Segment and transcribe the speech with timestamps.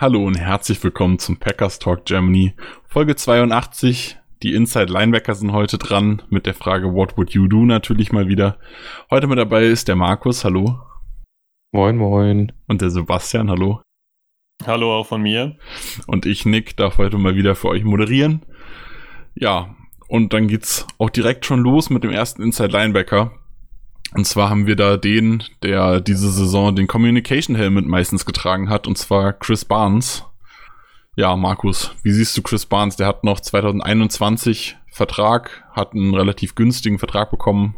[0.00, 2.54] Hallo und herzlich willkommen zum Packers Talk Germany,
[2.86, 4.16] Folge 82.
[4.44, 8.28] Die Inside Linebacker sind heute dran mit der Frage What would you do natürlich mal
[8.28, 8.60] wieder.
[9.10, 10.78] Heute mit dabei ist der Markus, hallo.
[11.72, 12.52] Moin, moin.
[12.68, 13.82] Und der Sebastian, hallo.
[14.64, 15.56] Hallo auch von mir.
[16.06, 18.46] Und ich, Nick, darf heute mal wieder für euch moderieren.
[19.34, 19.74] Ja,
[20.06, 23.32] und dann geht's auch direkt schon los mit dem ersten Inside Linebacker.
[24.14, 28.86] Und zwar haben wir da den, der diese Saison den Communication Helmet meistens getragen hat,
[28.86, 30.24] und zwar Chris Barnes.
[31.16, 32.96] Ja, Markus, wie siehst du Chris Barnes?
[32.96, 37.76] Der hat noch 2021 Vertrag, hat einen relativ günstigen Vertrag bekommen.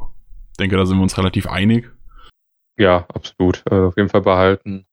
[0.52, 1.90] Ich denke, da sind wir uns relativ einig.
[2.78, 3.62] Ja, absolut.
[3.70, 4.86] Äh, auf jeden Fall behalten.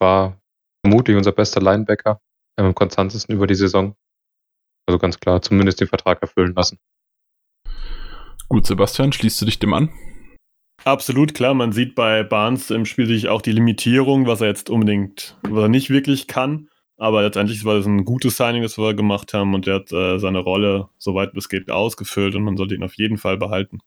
[0.00, 0.40] War
[0.84, 2.20] vermutlich unser bester Linebacker,
[2.56, 3.94] am konstantesten über die Saison.
[4.86, 6.78] Also ganz klar, zumindest den Vertrag erfüllen lassen.
[8.48, 9.90] Gut, Sebastian, schließt du dich dem an?
[10.84, 11.54] Absolut, klar.
[11.54, 15.64] Man sieht bei Barnes im Spiel sich auch die Limitierung, was er jetzt unbedingt, was
[15.64, 16.68] er nicht wirklich kann.
[16.96, 20.18] Aber letztendlich war das ein gutes Signing, das wir gemacht haben und er hat äh,
[20.18, 23.78] seine Rolle, soweit es geht, ausgefüllt und man sollte ihn auf jeden Fall behalten.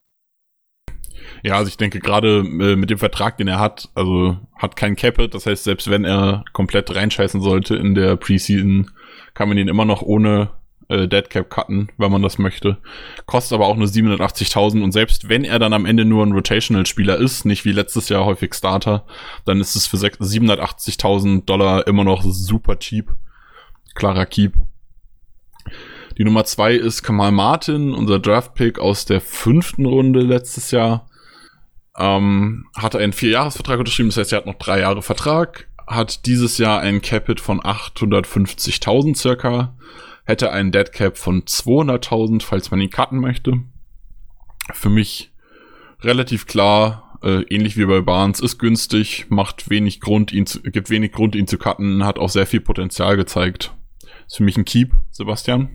[1.43, 4.95] Ja, also ich denke gerade äh, mit dem Vertrag, den er hat, also hat kein
[4.95, 8.89] Capit, das heißt, selbst wenn er komplett reinscheißen sollte in der Preseason,
[9.33, 10.51] kann man ihn immer noch ohne
[10.91, 12.77] äh, Deadcap cutten, wenn man das möchte.
[13.25, 17.17] Kostet aber auch nur 780.000 und selbst wenn er dann am Ende nur ein Rotational-Spieler
[17.17, 19.05] ist, nicht wie letztes Jahr häufig Starter,
[19.45, 23.13] dann ist es für 780.000 Dollar immer noch super cheap.
[23.95, 24.53] Klarer Keep.
[26.17, 31.07] Die Nummer zwei ist Kamal Martin, unser Draft-Pick aus der fünften Runde letztes Jahr.
[31.97, 36.57] Ähm, hatte einen Vierjahresvertrag unterschrieben, das heißt, er hat noch drei Jahre Vertrag, hat dieses
[36.57, 39.75] Jahr ein Capit von 850.000 circa,
[40.31, 43.59] hätte einen Dead Cap von 200.000, falls man ihn cutten möchte.
[44.73, 45.31] Für mich
[46.01, 50.89] relativ klar, äh, ähnlich wie bei Barnes, ist günstig, macht wenig Grund, ihn zu, gibt
[50.89, 53.73] wenig Grund, ihn zu cutten, hat auch sehr viel Potenzial gezeigt.
[54.25, 55.69] Ist für mich ein Keep, Sebastian.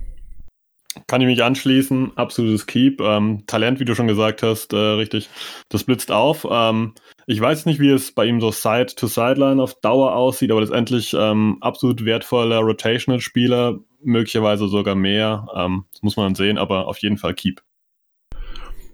[1.06, 3.02] Kann ich mich anschließen, absolutes Keep.
[3.02, 5.28] Ähm, Talent, wie du schon gesagt hast, äh, richtig,
[5.68, 6.46] das blitzt auf.
[6.50, 6.94] Ähm,
[7.26, 11.58] ich weiß nicht, wie es bei ihm so Side-to-Sideline auf Dauer aussieht, aber letztendlich ähm,
[11.60, 15.46] absolut wertvoller Rotational-Spieler, möglicherweise sogar mehr.
[15.54, 17.62] Ähm, das muss man sehen, aber auf jeden Fall Keep.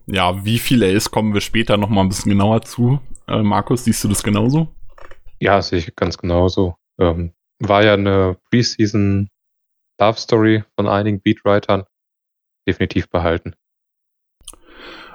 [0.06, 2.98] Ja, wie viel er ist, kommen wir später nochmal ein bisschen genauer zu.
[3.28, 4.68] Äh, Markus, siehst du das genauso?
[5.38, 6.76] Ja, sehe ich ganz genauso.
[6.98, 9.28] Ähm, war ja eine Preseason
[10.00, 11.84] Love Story von einigen Beatwritern.
[12.66, 13.54] Definitiv behalten.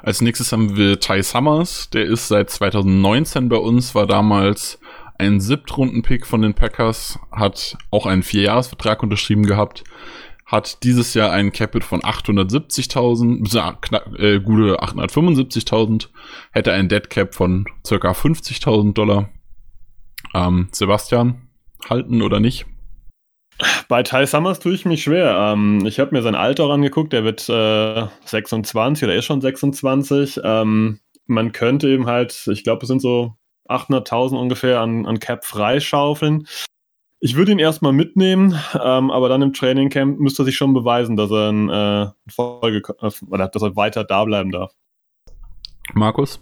[0.01, 1.89] Als nächstes haben wir Ty Summers.
[1.89, 4.79] Der ist seit 2019 bei uns, war damals
[5.19, 9.83] ein Siebtrunden-Pick von den Packers, hat auch einen Vierjahresvertrag unterschrieben gehabt,
[10.45, 16.07] hat dieses Jahr einen Capit von 870.000, äh, gute 875.000,
[16.51, 19.29] hätte einen Dead Cap von circa 50.000 Dollar.
[20.33, 21.49] Ähm, Sebastian,
[21.89, 22.65] halten oder nicht?
[23.87, 25.53] Bei Ty Summers tue ich mich schwer.
[25.53, 30.41] Ähm, ich habe mir sein Alter angeguckt, der wird äh, 26 oder ist schon 26.
[30.43, 33.35] Ähm, man könnte eben halt, ich glaube, es sind so
[33.69, 36.47] 800.000 ungefähr an, an Cap freischaufeln.
[37.19, 40.73] Ich würde ihn erstmal mitnehmen, ähm, aber dann im Training Camp müsste er sich schon
[40.73, 44.73] beweisen, dass er in äh, Folge äh, oder dass er weiter da bleiben darf.
[45.93, 46.39] Markus?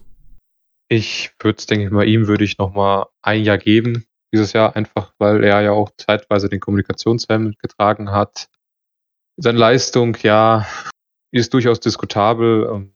[0.90, 4.53] Ich würde es, denke ich mal, ihm würde ich noch mal ein Jahr geben dieses
[4.53, 8.50] Jahr, einfach weil er ja auch zeitweise den Kommunikationshelm getragen hat.
[9.38, 10.68] Seine Leistung, ja,
[11.31, 12.96] ist durchaus diskutabel, ähm,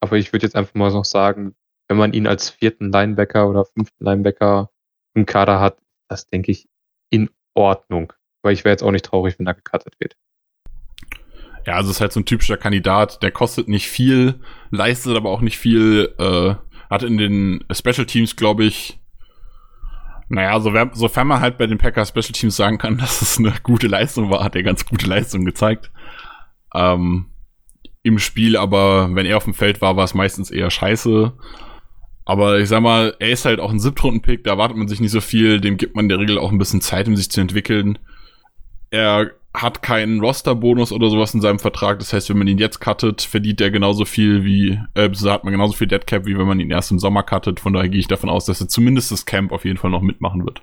[0.00, 1.54] aber ich würde jetzt einfach mal noch sagen,
[1.88, 4.70] wenn man ihn als vierten Linebacker oder fünften Linebacker
[5.14, 5.78] im Kader hat,
[6.08, 6.68] das denke ich
[7.10, 8.12] in Ordnung.
[8.42, 10.16] Weil ich wäre jetzt auch nicht traurig, wenn er gecuttet wird.
[11.66, 14.40] Ja, also es ist halt so ein typischer Kandidat, der kostet nicht viel,
[14.70, 16.54] leistet aber auch nicht viel, äh,
[16.88, 19.00] hat in den Special Teams, glaube ich,
[20.30, 23.52] naja, so, sofern man halt bei den Packers Special Teams sagen kann, dass es eine
[23.62, 25.90] gute Leistung war, hat er ganz gute Leistung gezeigt.
[26.74, 27.26] Ähm,
[28.02, 31.32] Im Spiel, aber wenn er auf dem Feld war, war es meistens eher scheiße.
[32.28, 35.12] Aber ich sag mal, er ist halt auch ein Siebtrunden-Pick, da erwartet man sich nicht
[35.12, 37.40] so viel, dem gibt man in der Regel auch ein bisschen Zeit, um sich zu
[37.40, 37.98] entwickeln.
[38.90, 42.80] Er hat keinen Roster-Bonus oder sowas in seinem Vertrag, das heißt, wenn man ihn jetzt
[42.80, 46.60] cuttet, verdient er genauso viel wie, äh, hat man genauso viel Deadcap, wie wenn man
[46.60, 49.24] ihn erst im Sommer cuttet, von daher gehe ich davon aus, dass er zumindest das
[49.24, 50.60] Camp auf jeden Fall noch mitmachen wird.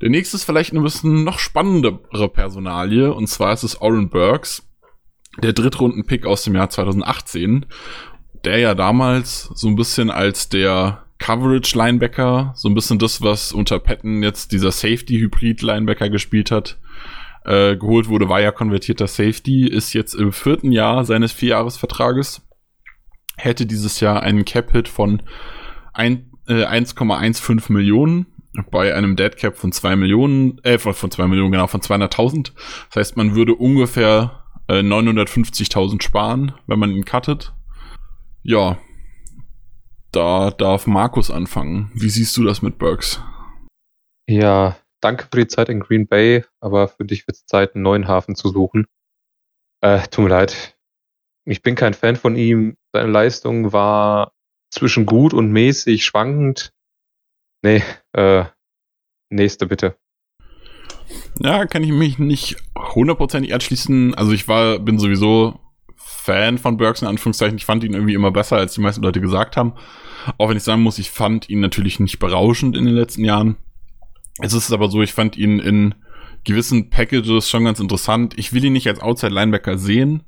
[0.00, 4.68] Der nächste ist vielleicht ein bisschen noch spannendere Personalie, und zwar ist es Oren Burks,
[5.40, 7.66] der Drittrunden-Pick aus dem Jahr 2018,
[8.44, 13.78] der ja damals so ein bisschen als der Coverage-Linebacker, so ein bisschen das, was unter
[13.78, 16.78] Patton jetzt dieser Safety-Hybrid-Linebacker gespielt hat,
[17.44, 22.42] äh, geholt wurde, war ja konvertierter Safety, ist jetzt im vierten Jahr seines Vierjahresvertrages,
[23.36, 25.22] hätte dieses Jahr einen Cap-Hit von
[25.92, 28.26] ein, äh, 1,15 Millionen
[28.70, 32.52] bei einem Dead Cap von 2 Millionen, äh, von 2 Millionen, genau, von 200.000.
[32.88, 37.52] Das heißt, man würde ungefähr äh, 950.000 sparen, wenn man ihn cuttet.
[38.46, 38.78] Ja,
[40.12, 41.90] da darf Markus anfangen.
[41.94, 43.22] Wie siehst du das mit Burks?
[44.28, 47.84] Ja, danke für die Zeit in Green Bay, aber für dich wird es Zeit, einen
[47.84, 48.86] neuen Hafen zu suchen.
[49.80, 50.78] Äh, tut mir leid.
[51.46, 52.76] Ich bin kein Fan von ihm.
[52.92, 54.34] Seine Leistung war
[54.70, 56.74] zwischen gut und mäßig schwankend.
[57.62, 57.82] Nee,
[58.12, 58.44] äh,
[59.30, 59.96] nächste bitte.
[61.38, 64.14] Ja, kann ich mich nicht hundertprozentig anschließen.
[64.14, 65.63] Also ich war, bin sowieso
[66.24, 67.58] Fan von Burks in Anführungszeichen.
[67.58, 69.74] Ich fand ihn irgendwie immer besser, als die meisten Leute gesagt haben.
[70.38, 73.56] Auch wenn ich sagen muss, ich fand ihn natürlich nicht berauschend in den letzten Jahren.
[74.40, 75.94] Es ist aber so, ich fand ihn in
[76.44, 78.32] gewissen Packages schon ganz interessant.
[78.38, 80.22] Ich will ihn nicht als Outside Linebacker sehen,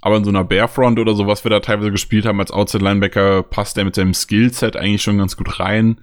[0.00, 2.82] aber in so einer Barefront oder so, was wir da teilweise gespielt haben als Outside
[2.82, 6.00] Linebacker, passt er mit seinem Skillset eigentlich schon ganz gut rein.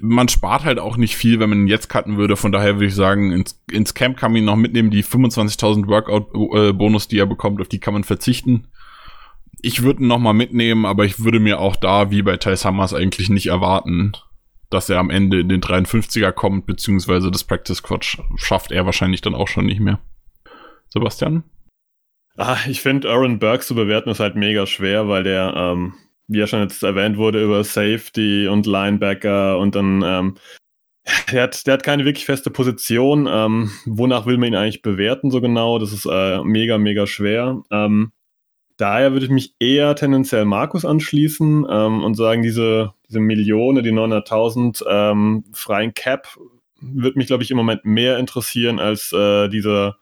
[0.00, 2.36] Man spart halt auch nicht viel, wenn man ihn jetzt cutten würde.
[2.36, 4.90] Von daher würde ich sagen, ins, ins Camp kann man ihn noch mitnehmen.
[4.90, 8.68] Die 25.000 Workout-Bonus, die er bekommt, auf die kann man verzichten.
[9.62, 12.56] Ich würde ihn noch mal mitnehmen, aber ich würde mir auch da, wie bei Ty
[12.56, 14.12] Summers, eigentlich nicht erwarten,
[14.70, 18.04] dass er am Ende in den 53er kommt, beziehungsweise das Practice Squad
[18.36, 19.98] schafft er wahrscheinlich dann auch schon nicht mehr.
[20.88, 21.44] Sebastian?
[22.36, 25.94] Ah, ich finde, Aaron Burke zu bewerten ist halt mega schwer, weil der, ähm,
[26.30, 30.36] wie ja schon jetzt erwähnt wurde, über Safety und Linebacker und dann, ähm,
[31.32, 33.28] der hat, der hat keine wirklich feste Position.
[33.28, 35.78] Ähm, wonach will man ihn eigentlich bewerten so genau?
[35.78, 37.62] Das ist äh, mega, mega schwer.
[37.72, 38.12] Ähm,
[38.76, 43.90] daher würde ich mich eher tendenziell Markus anschließen ähm, und sagen, diese, diese Millionen, die
[43.92, 46.28] 900.000 ähm, freien Cap,
[46.80, 49.96] würde mich, glaube ich, im Moment mehr interessieren als äh, dieser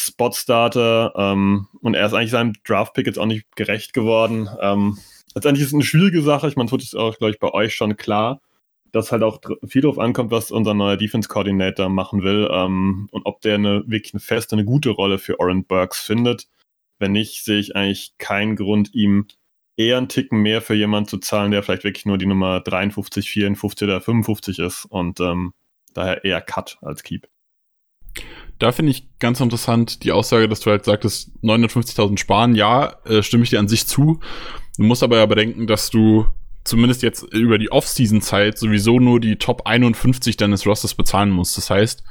[0.00, 1.12] Spot-Starter.
[1.16, 4.48] Ähm, und er ist eigentlich seinem Draft-Pick jetzt auch nicht gerecht geworden.
[5.34, 6.48] Letztendlich ist es eine schwierige Sache.
[6.48, 8.40] Ich meine, es wird auch, glaube ich, bei euch schon klar,
[8.92, 13.40] dass halt auch viel darauf ankommt, was unser neuer Defense-Coordinator machen will ähm, und ob
[13.40, 16.46] der eine wirklich eine feste, eine gute Rolle für Oren Burks findet.
[17.00, 19.26] Wenn nicht, sehe ich eigentlich keinen Grund, ihm
[19.76, 23.28] eher einen Ticken mehr für jemanden zu zahlen, der vielleicht wirklich nur die Nummer 53,
[23.28, 25.52] 54 oder 55 ist und ähm,
[25.92, 27.28] daher eher Cut als Keep.
[28.60, 32.54] Da finde ich ganz interessant die Aussage, dass du halt sagtest, 950.000 sparen.
[32.54, 34.20] Ja, äh, stimme ich dir an sich zu.
[34.76, 36.26] Du musst aber ja bedenken, dass du
[36.64, 41.56] zumindest jetzt über die Off-Season-Zeit sowieso nur die Top 51 deines Rosters bezahlen musst.
[41.56, 42.02] Das heißt,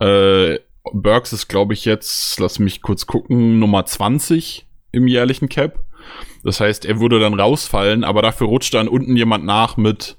[0.00, 0.58] äh,
[0.92, 5.84] Burks ist, glaube ich, jetzt, lass mich kurz gucken, Nummer 20 im jährlichen Cap.
[6.44, 10.16] Das heißt, er würde dann rausfallen, aber dafür rutscht dann unten jemand nach mit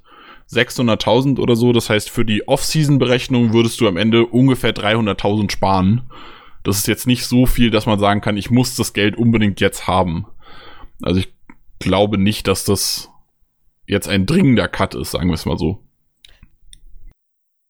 [0.51, 1.71] 600.000 oder so.
[1.71, 6.09] Das heißt, für die Off-Season-Berechnung würdest du am Ende ungefähr 300.000 sparen.
[6.63, 9.61] Das ist jetzt nicht so viel, dass man sagen kann, ich muss das Geld unbedingt
[9.61, 10.25] jetzt haben.
[11.01, 11.33] Also ich
[11.79, 13.09] glaube nicht, dass das
[13.87, 15.83] jetzt ein dringender Cut ist, sagen wir es mal so.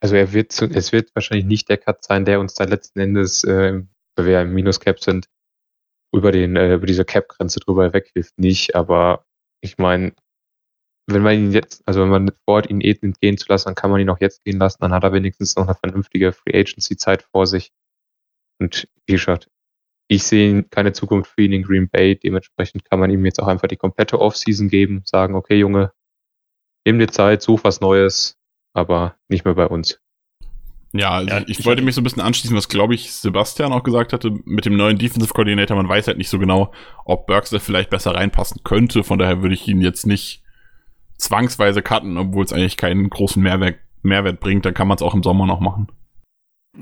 [0.01, 3.00] Also er wird zu, es wird wahrscheinlich nicht der Cut sein, der uns dann letzten
[3.00, 3.81] Endes, äh,
[4.15, 5.27] weil wir ja im Minus-Cap sind,
[6.13, 8.75] über den, äh, über diese Cap-Grenze drüber weghilft, nicht.
[8.75, 9.25] Aber
[9.61, 10.13] ich meine,
[11.07, 13.92] wenn man ihn jetzt, also wenn man vorhat, ihn eh gehen zu lassen, dann kann
[13.92, 17.23] man ihn auch jetzt gehen lassen, dann hat er wenigstens noch eine vernünftige Free Agency-Zeit
[17.31, 17.71] vor sich.
[18.59, 19.49] Und wie gesagt,
[20.11, 22.16] ich sehe keine Zukunft für ihn in Green Bay.
[22.16, 25.94] Dementsprechend kann man ihm jetzt auch einfach die komplette Offseason geben, sagen, okay, Junge,
[26.83, 28.35] nimm dir Zeit, such was Neues,
[28.73, 30.01] aber nicht mehr bei uns.
[30.94, 33.71] Ja, also ja, ich, ich wollte mich so ein bisschen anschließen, was glaube ich Sebastian
[33.71, 36.73] auch gesagt hatte, mit dem neuen Defensive Coordinator, man weiß halt nicht so genau,
[37.06, 40.42] ob Burks da vielleicht besser reinpassen könnte, von daher würde ich ihn jetzt nicht
[41.18, 45.13] zwangsweise cutten, obwohl es eigentlich keinen großen Mehrwert, Mehrwert bringt, dann kann man es auch
[45.13, 45.92] im Sommer noch machen.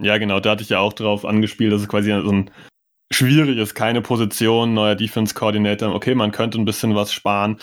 [0.01, 2.51] Ja, genau, da hatte ich ja auch drauf angespielt, dass es quasi so ein
[3.11, 7.57] schwierig ist, keine Position, neuer Defense Coordinator, okay, man könnte ein bisschen was sparen,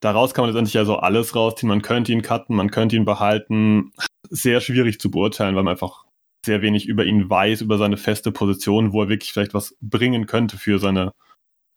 [0.00, 1.68] daraus kann man letztendlich ja so alles rausziehen.
[1.68, 3.92] Man könnte ihn cutten, man könnte ihn behalten.
[4.28, 6.04] Sehr schwierig zu beurteilen, weil man einfach
[6.44, 10.26] sehr wenig über ihn weiß, über seine feste Position, wo er wirklich vielleicht was bringen
[10.26, 11.12] könnte für seine,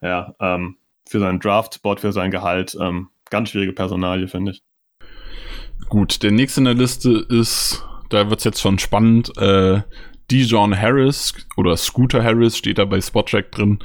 [0.01, 2.77] ja, ähm, für seinen Draft-Spot, für sein Gehalt.
[2.79, 4.61] Ähm, ganz schwierige Personalie, finde ich.
[5.87, 9.81] Gut, der nächste in der Liste ist, da wird es jetzt schon spannend, äh,
[10.31, 13.79] Dijon Harris oder Scooter Harris steht da bei Spottrack drin,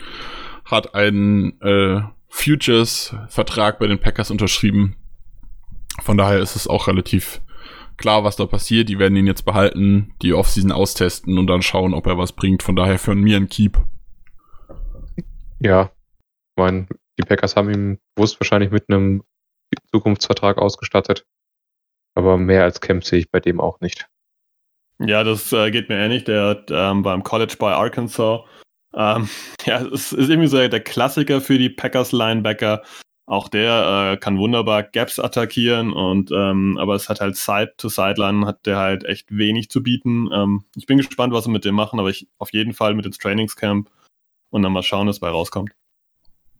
[0.64, 4.96] hat einen äh, Futures-Vertrag bei den Packers unterschrieben.
[6.02, 7.40] Von daher ist es auch relativ
[7.96, 8.88] klar, was da passiert.
[8.88, 12.62] Die werden ihn jetzt behalten, die Offseason austesten und dann schauen, ob er was bringt.
[12.62, 13.78] Von daher für mir ein Keep.
[15.60, 15.92] Ja,
[16.56, 16.86] ich meine,
[17.18, 19.22] die Packers haben ihn bewusst wahrscheinlich mit einem
[19.92, 21.24] Zukunftsvertrag ausgestattet.
[22.16, 24.08] Aber mehr als Camp sehe ich bei dem auch nicht.
[24.98, 26.24] Ja, das äh, geht mir ähnlich.
[26.24, 28.40] Der hat ähm, beim College bei Arkansas.
[28.94, 29.28] Ähm,
[29.66, 32.82] ja, es ist irgendwie so der Klassiker für die Packers Linebacker.
[33.26, 37.88] Auch der äh, kann wunderbar Gaps attackieren und ähm, aber es hat halt Side to
[37.88, 40.28] Sideline hat der halt echt wenig zu bieten.
[40.30, 43.06] Ähm, ich bin gespannt, was sie mit dem machen, aber ich auf jeden Fall mit
[43.06, 43.90] ins Trainingscamp
[44.50, 45.70] und dann mal schauen, was bei rauskommt.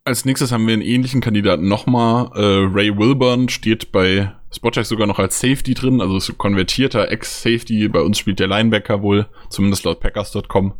[0.05, 2.29] Als nächstes haben wir einen ähnlichen Kandidaten nochmal.
[2.35, 7.87] Äh, Ray Wilburn steht bei Spotcheck sogar noch als Safety drin, also ist konvertierter Ex-Safety.
[7.89, 10.75] Bei uns spielt der Linebacker wohl, zumindest laut Packers.com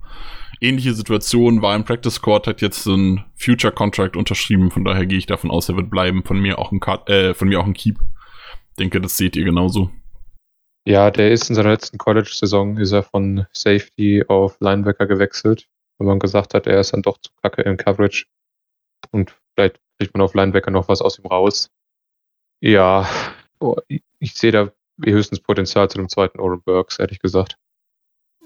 [0.62, 5.06] ähnliche Situation, war im Practice Squad, hat jetzt so einen Future Contract unterschrieben, von daher
[5.06, 6.24] gehe ich davon aus, er wird bleiben.
[6.24, 8.00] Von mir auch ein, Cut, äh, von mir auch ein Keep.
[8.80, 9.90] Denke, das seht ihr genauso.
[10.88, 15.68] Ja, der ist in seiner letzten College-Saison ist er von Safety auf Linebacker gewechselt,
[15.98, 18.26] weil man gesagt hat, er ist dann doch zu kacke im Coverage.
[19.16, 21.72] Und vielleicht kriegt man auf Linebacker noch was aus ihm raus.
[22.60, 23.08] Ja,
[23.62, 27.58] oh, ich, ich sehe da höchstens Potenzial zu dem zweiten Oren Burks, ehrlich gesagt.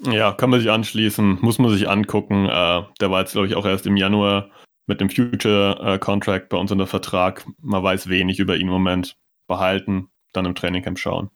[0.03, 2.45] Ja, kann man sich anschließen, muss man sich angucken.
[2.45, 4.51] Äh, der war jetzt, glaube ich, auch erst im Januar
[4.85, 7.45] mit dem Future äh, Contract bei uns unter Vertrag.
[7.59, 9.17] Man weiß wenig über ihn im Moment.
[9.47, 11.31] Behalten, dann im Trainingcamp schauen.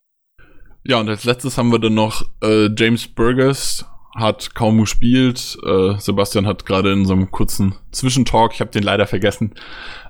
[0.83, 5.57] Ja, und als letztes haben wir dann noch äh, James Burgess, hat kaum gespielt.
[5.65, 9.53] Äh, Sebastian hat gerade in so einem kurzen Zwischentalk, ich habe den leider vergessen,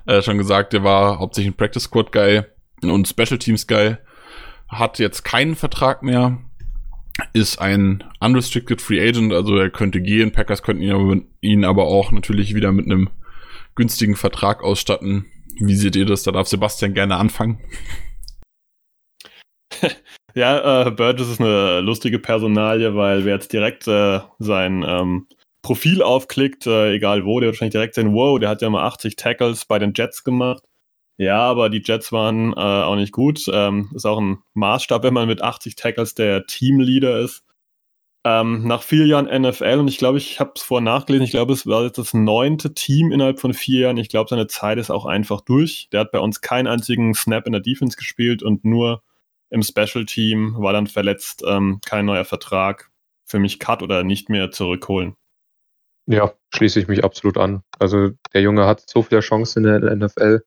[0.06, 2.42] äh, schon gesagt, der war hauptsächlich ein Practice Squad Guy
[2.82, 3.96] und Special Teams Guy.
[4.68, 6.38] Hat jetzt keinen Vertrag mehr,
[7.32, 10.32] ist ein unrestricted Free Agent, also er könnte gehen.
[10.32, 13.10] Packers könnten ihn aber, ihn aber auch natürlich wieder mit einem
[13.74, 15.26] günstigen Vertrag ausstatten.
[15.60, 16.24] Wie seht ihr das?
[16.24, 17.60] Da darf Sebastian gerne anfangen.
[20.34, 25.28] ja, äh, Burgess ist eine lustige Personalie, weil wer jetzt direkt äh, sein ähm,
[25.62, 28.84] Profil aufklickt, äh, egal wo, der wird wahrscheinlich direkt sehen, wow, der hat ja mal
[28.84, 30.62] 80 Tackles bei den Jets gemacht.
[31.16, 33.42] Ja, aber die Jets waren äh, auch nicht gut.
[33.52, 37.44] Ähm, ist auch ein Maßstab, wenn man mit 80 Tackles der Teamleader ist.
[38.26, 41.52] Ähm, nach vier Jahren NFL, und ich glaube, ich habe es vorher nachgelesen, ich glaube,
[41.52, 43.98] es war jetzt das neunte Team innerhalb von vier Jahren.
[43.98, 45.88] Ich glaube, seine Zeit ist auch einfach durch.
[45.92, 49.02] Der hat bei uns keinen einzigen Snap in der Defense gespielt und nur
[49.50, 52.90] im Special Team war dann verletzt, ähm, kein neuer Vertrag.
[53.26, 55.16] Für mich Cut oder nicht mehr zurückholen.
[56.06, 57.62] Ja, schließe ich mich absolut an.
[57.78, 60.42] Also der Junge hat so viele Chancen in der NFL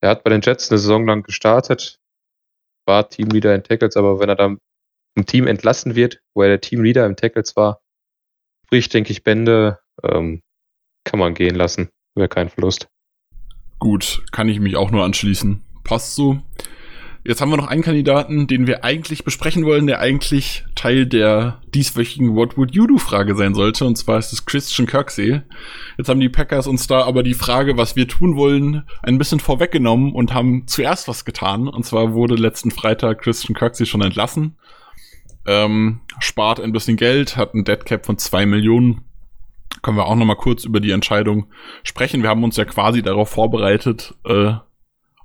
[0.00, 1.98] er hat bei den Jets eine Saison lang gestartet,
[2.86, 4.58] war Teamleader in Tackles, aber wenn er dann
[5.14, 7.80] im Team entlassen wird, wo er der Teamleader im Tackles war,
[8.66, 10.42] sprich, denke ich, Bände, ähm,
[11.04, 11.88] kann man gehen lassen.
[12.14, 12.88] Wäre kein Verlust.
[13.78, 15.62] Gut, kann ich mich auch nur anschließen.
[15.84, 16.40] Passt so.
[17.26, 21.60] Jetzt haben wir noch einen Kandidaten, den wir eigentlich besprechen wollen, der eigentlich Teil der
[21.74, 23.84] dieswöchigen What Would You Do Frage sein sollte.
[23.84, 25.40] Und zwar ist es Christian Kirksey.
[25.98, 29.40] Jetzt haben die Packers uns da aber die Frage, was wir tun wollen, ein bisschen
[29.40, 31.66] vorweggenommen und haben zuerst was getan.
[31.66, 34.56] Und zwar wurde letzten Freitag Christian Kirksey schon entlassen.
[35.46, 39.00] Ähm, spart ein bisschen Geld, hat ein Deadcap von zwei Millionen.
[39.82, 41.46] Können wir auch noch mal kurz über die Entscheidung
[41.82, 42.22] sprechen.
[42.22, 44.54] Wir haben uns ja quasi darauf vorbereitet, äh,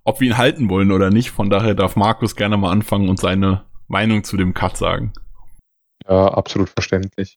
[0.04, 1.32] ob wir ihn halten wollen oder nicht.
[1.32, 5.14] Von daher darf Markus gerne mal anfangen und seine Meinung zu dem Cut sagen.
[6.08, 7.36] Ja, absolut verständlich.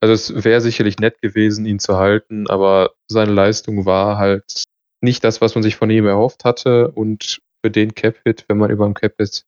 [0.00, 4.64] Also es wäre sicherlich nett gewesen, ihn zu halten, aber seine Leistung war halt
[5.02, 6.90] nicht das, was man sich von ihm erhofft hatte.
[6.92, 9.44] Und für den Cap-Hit, wenn man über dem Cap ist,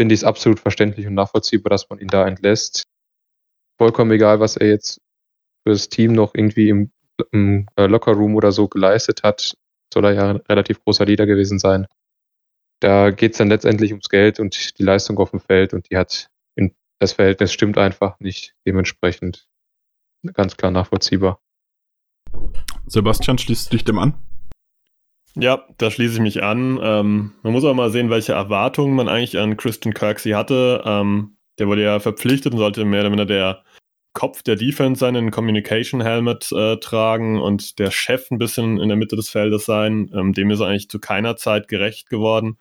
[0.00, 2.84] finde ich es absolut verständlich und nachvollziehbar, dass man ihn da entlässt.
[3.78, 5.00] Vollkommen egal, was er jetzt
[5.62, 6.90] für das Team noch irgendwie im,
[7.30, 9.54] im äh, Lockerroom oder so geleistet hat
[9.92, 11.86] soll er ja ein relativ großer Leader gewesen sein.
[12.80, 15.96] Da geht es dann letztendlich ums Geld und die Leistung auf dem Feld und die
[15.96, 19.48] hat in, das Verhältnis stimmt einfach nicht dementsprechend
[20.34, 21.40] ganz klar nachvollziehbar.
[22.86, 24.14] Sebastian, schließt du dich dem an?
[25.34, 26.78] Ja, da schließe ich mich an.
[26.82, 30.82] Ähm, man muss auch mal sehen, welche Erwartungen man eigentlich an Christian Kirksey hatte.
[30.84, 33.62] Ähm, der wurde ja verpflichtet und sollte mehr oder weniger der
[34.12, 38.96] Kopf der Defense seinen Communication Helmet äh, tragen und der Chef ein bisschen in der
[38.96, 40.10] Mitte des Feldes sein.
[40.14, 42.58] Ähm, dem ist er eigentlich zu keiner Zeit gerecht geworden.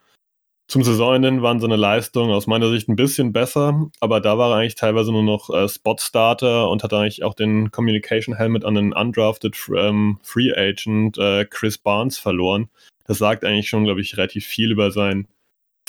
[0.72, 4.60] Zum Saisonende waren seine Leistungen aus meiner Sicht ein bisschen besser, aber da war er
[4.60, 8.94] eigentlich teilweise nur noch äh, Spot-Starter und hat eigentlich auch den Communication Helmet an den
[8.94, 12.70] undrafted ähm, Free Agent äh, Chris Barnes verloren.
[13.06, 15.28] Das sagt eigentlich schon, glaube ich, relativ viel über sein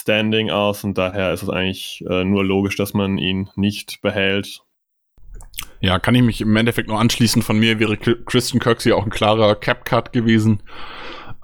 [0.00, 4.64] Standing aus und daher ist es eigentlich äh, nur logisch, dass man ihn nicht behält
[5.80, 7.42] Ja, kann ich mich im Endeffekt nur anschließen.
[7.42, 10.62] Von mir wäre Christian Kirksey auch ein klarer Cap-Cut gewesen.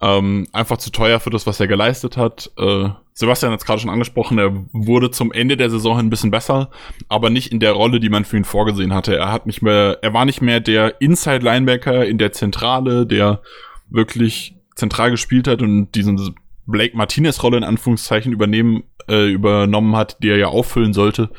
[0.00, 2.52] Ähm, einfach zu teuer für das, was er geleistet hat.
[2.56, 6.30] Äh, Sebastian hat es gerade schon angesprochen, er wurde zum Ende der Saison ein bisschen
[6.30, 6.70] besser,
[7.08, 9.16] aber nicht in der Rolle, die man für ihn vorgesehen hatte.
[9.16, 13.42] Er hat nicht mehr, er war nicht mehr der Inside-Linebacker in der Zentrale, der
[13.90, 16.36] wirklich zentral gespielt hat und diesen
[16.66, 21.30] Blake Martinez-Rolle in Anführungszeichen übernehmen, äh, übernommen hat, die er ja auffüllen sollte,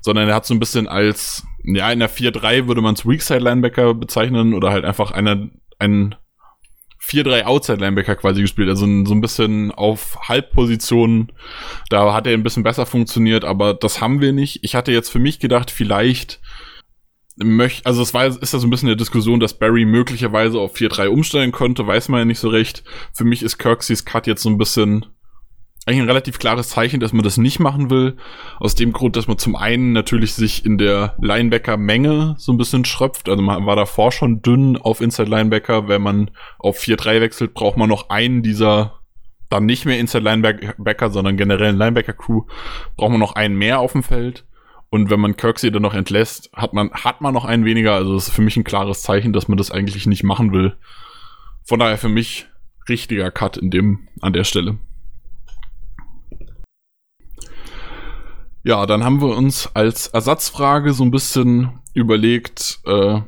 [0.00, 3.94] sondern er hat so ein bisschen als, ja, in der 4-3 würde man es Weakside-Linebacker
[3.94, 6.14] bezeichnen oder halt einfach einer, ein
[7.02, 11.32] 4-3 Outside-Linebacker quasi gespielt, also so ein bisschen auf Halbpositionen.
[11.90, 14.60] Da hat er ein bisschen besser funktioniert, aber das haben wir nicht.
[14.62, 16.40] Ich hatte jetzt für mich gedacht, vielleicht
[17.36, 20.76] möchte, also es war, ist da so ein bisschen eine Diskussion, dass Barry möglicherweise auf
[20.76, 22.84] 4-3 umstellen könnte, weiß man ja nicht so recht.
[23.12, 25.06] Für mich ist Kirkseys Cut jetzt so ein bisschen
[25.86, 28.16] eigentlich ein relativ klares Zeichen, dass man das nicht machen will.
[28.58, 32.84] Aus dem Grund, dass man zum einen natürlich sich in der Linebacker-Menge so ein bisschen
[32.84, 33.28] schröpft.
[33.28, 35.88] Also man war davor schon dünn auf Inside Linebacker.
[35.88, 39.00] Wenn man auf 4-3 wechselt, braucht man noch einen dieser
[39.50, 42.42] dann nicht mehr Inside Linebacker, sondern generell Linebacker-Crew.
[42.96, 44.46] Braucht man noch einen mehr auf dem Feld.
[44.88, 47.94] Und wenn man Kirksey dann noch entlässt, hat man, hat man noch einen weniger.
[47.94, 50.76] Also das ist für mich ein klares Zeichen, dass man das eigentlich nicht machen will.
[51.62, 52.46] Von daher für mich
[52.88, 54.78] richtiger Cut in dem, an der Stelle.
[58.64, 63.20] Ja, dann haben wir uns als Ersatzfrage so ein bisschen überlegt, äh,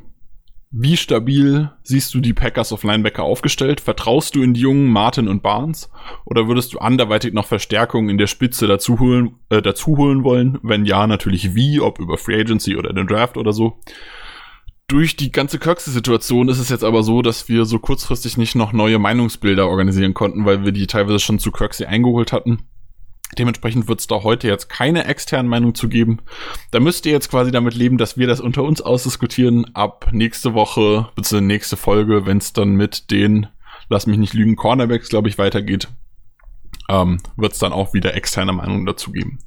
[0.71, 3.83] wie stabil siehst du die Packers auf Linebacker aufgestellt?
[3.83, 5.90] Vertraust du in die jungen Martin und Barnes?
[6.25, 10.59] Oder würdest du anderweitig noch Verstärkung in der Spitze dazu holen, äh, dazu holen wollen?
[10.62, 13.78] Wenn ja, natürlich wie, ob über Free Agency oder den Draft oder so.
[14.88, 18.73] Durch die ganze Kirksey-Situation ist es jetzt aber so, dass wir so kurzfristig nicht noch
[18.73, 22.61] neue Meinungsbilder organisieren konnten, weil wir die teilweise schon zu Kirksey eingeholt hatten.
[23.38, 26.21] Dementsprechend wird es da heute jetzt keine externen Meinung zu geben.
[26.71, 29.75] Da müsst ihr jetzt quasi damit leben, dass wir das unter uns ausdiskutieren.
[29.75, 33.49] Ab nächste Woche, beziehungsweise nächste Folge, wenn es dann mit den,
[33.88, 35.88] lass mich nicht lügen, Cornerbacks, glaube ich, weitergeht,
[36.88, 39.40] ähm, wird es dann auch wieder externe Meinungen dazu geben.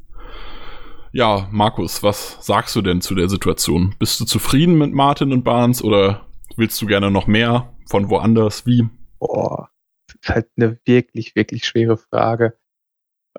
[1.12, 3.96] Ja, Markus, was sagst du denn zu der Situation?
[3.98, 8.68] Bist du zufrieden mit Martin und Barnes oder willst du gerne noch mehr von woanders?
[8.68, 8.88] Wie?
[9.18, 9.70] Boah,
[10.08, 12.58] das ist halt eine wirklich, wirklich schwere Frage.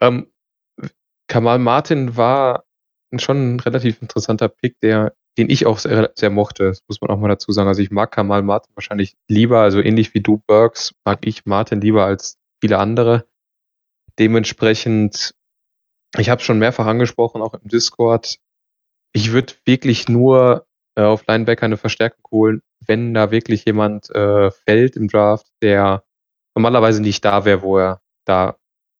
[0.00, 0.26] Ähm,
[1.30, 2.64] Kamal Martin war
[3.16, 6.64] schon ein relativ interessanter Pick, der, den ich auch sehr, sehr mochte.
[6.64, 7.68] Das muss man auch mal dazu sagen.
[7.68, 11.80] Also ich mag Kamal Martin wahrscheinlich lieber, also ähnlich wie du Burks, mag ich Martin
[11.80, 13.28] lieber als viele andere.
[14.18, 15.36] Dementsprechend,
[16.18, 18.38] ich habe schon mehrfach angesprochen, auch im Discord,
[19.12, 20.66] ich würde wirklich nur
[20.96, 26.02] äh, auf Linebacker eine Verstärkung holen, wenn da wirklich jemand äh, fällt im Draft, der
[26.56, 28.56] normalerweise nicht da wäre, wo er da,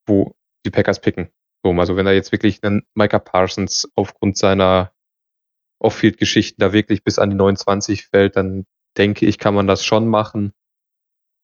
[0.06, 1.28] wo die Packers picken.
[1.62, 4.92] So, also wenn er jetzt wirklich einen Micah Parsons aufgrund seiner
[5.78, 10.08] Off-Field-Geschichten da wirklich bis an die 29 fällt, dann denke ich, kann man das schon
[10.08, 10.52] machen.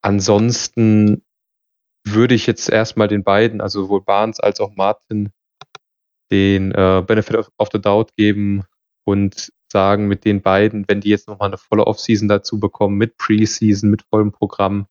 [0.02, 1.22] Ansonsten
[2.04, 5.32] würde ich jetzt erstmal den beiden, also sowohl Barnes als auch Martin,
[6.30, 8.64] den äh, Benefit of, of the Doubt geben
[9.04, 13.16] und sagen, mit den beiden, wenn die jetzt nochmal eine volle Offseason dazu bekommen, mit
[13.16, 14.86] Preseason, mit vollem Programm,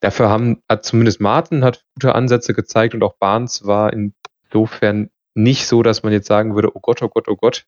[0.00, 5.66] Dafür haben, hat zumindest Martin hat gute Ansätze gezeigt und auch Barnes war insofern nicht
[5.66, 7.66] so, dass man jetzt sagen würde, oh Gott, oh Gott, oh Gott,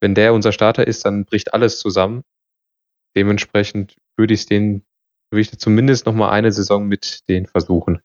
[0.00, 2.22] wenn der unser Starter ist, dann bricht alles zusammen.
[3.16, 4.84] Dementsprechend würde ich den,
[5.30, 8.00] würde ich zumindest noch mal eine Saison mit denen versuchen.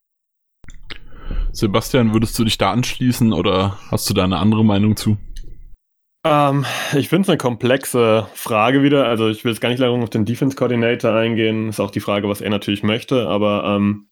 [1.52, 5.18] Sebastian, würdest du dich da anschließen oder hast du da eine andere Meinung zu?
[6.26, 9.08] Ähm, ich finde es eine komplexe Frage wieder.
[9.08, 11.70] Also ich will jetzt gar nicht lange auf den Defense Coordinator eingehen.
[11.70, 13.28] Ist auch die Frage, was er natürlich möchte.
[13.28, 14.08] Aber ähm,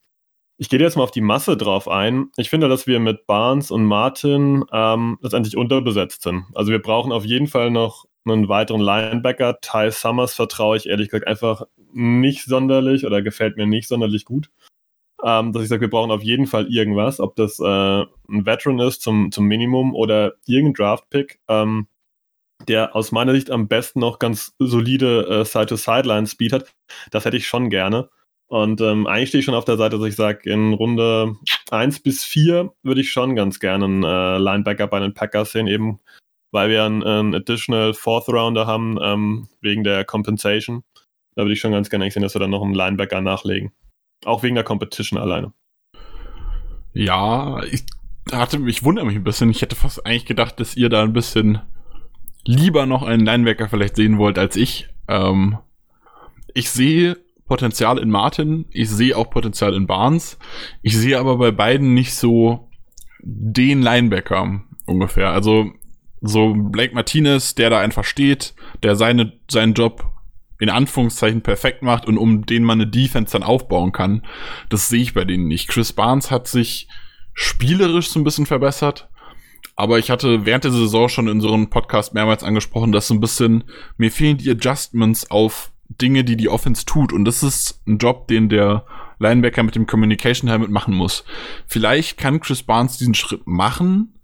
[0.58, 2.28] ich gehe jetzt mal auf die Masse drauf ein.
[2.38, 6.45] Ich finde, dass wir mit Barnes und Martin ähm, letztendlich unterbesetzt sind.
[6.54, 9.60] Also wir brauchen auf jeden Fall noch einen weiteren Linebacker.
[9.60, 14.52] Ty Summers vertraue ich ehrlich gesagt einfach nicht sonderlich oder gefällt mir nicht sonderlich gut.
[15.23, 18.80] Ähm, dass ich sage, wir brauchen auf jeden Fall irgendwas, ob das äh, ein Veteran
[18.80, 21.39] ist zum, zum Minimum oder irgendein Draft-Pick.
[21.47, 21.88] Ähm,
[22.67, 26.73] der aus meiner Sicht am besten noch ganz solide äh, Side-to-Sideline-Speed hat.
[27.12, 28.10] Das hätte ich schon gerne.
[28.47, 31.36] Und ähm, eigentlich stehe ich schon auf der Seite, dass ich sage, in Runde
[31.71, 35.67] 1 bis 4 würde ich schon ganz gerne einen äh, Linebacker bei den Packers sehen,
[35.67, 35.99] eben
[36.52, 40.84] weil wir einen, einen Additional Fourth Rounder haben, ähm, wegen der Compensation.
[41.36, 43.71] Da würde ich schon ganz gerne sehen, dass wir dann noch einen Linebacker nachlegen.
[44.23, 45.52] Auch wegen der Competition alleine.
[46.93, 47.86] Ja, ich
[48.32, 49.49] hatte, ich wundere mich ein bisschen.
[49.49, 51.60] Ich hätte fast eigentlich gedacht, dass ihr da ein bisschen
[52.45, 54.89] lieber noch einen Linebacker vielleicht sehen wollt als ich.
[55.08, 55.58] Ähm,
[56.53, 60.38] ich sehe Potenzial in Martin, ich sehe auch Potenzial in Barnes.
[60.82, 62.69] Ich sehe aber bei beiden nicht so
[63.19, 65.29] den Linebacker ungefähr.
[65.29, 65.71] Also
[66.21, 70.06] so Blake Martinez, der da einfach steht, der seine, seinen Job
[70.60, 74.23] in Anführungszeichen perfekt macht und um den man eine Defense dann aufbauen kann,
[74.69, 75.67] das sehe ich bei denen nicht.
[75.67, 76.88] Chris Barnes hat sich
[77.34, 79.10] spielerisch so ein bisschen verbessert,
[79.76, 83.13] aber ich hatte während der Saison schon in so einem Podcast mehrmals angesprochen, dass so
[83.13, 83.63] ein bisschen,
[83.97, 87.12] mir fehlen die Adjustments auf Dinge, die die Offense tut.
[87.13, 88.86] Und das ist ein Job, den der
[89.19, 91.23] Linebacker mit dem Communication Helmet machen muss.
[91.67, 94.19] Vielleicht kann Chris Barnes diesen Schritt machen,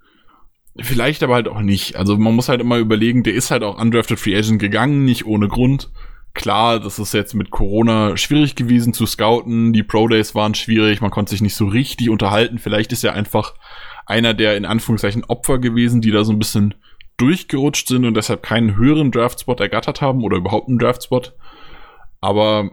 [0.78, 1.96] vielleicht aber halt auch nicht.
[1.96, 5.26] Also man muss halt immer überlegen, der ist halt auch undrafted Free Agent gegangen, nicht
[5.26, 5.90] ohne Grund.
[6.34, 9.74] Klar, das ist jetzt mit Corona schwierig gewesen zu scouten.
[9.74, 12.60] Die Pro Days waren schwierig, man konnte sich nicht so richtig unterhalten.
[12.60, 13.56] Vielleicht ist er einfach
[14.10, 16.74] einer der in Anführungszeichen Opfer gewesen, die da so ein bisschen
[17.18, 21.36] durchgerutscht sind und deshalb keinen höheren Draftspot ergattert haben oder überhaupt einen Draftspot.
[22.20, 22.72] Aber